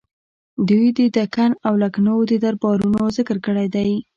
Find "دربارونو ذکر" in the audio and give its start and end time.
2.43-3.37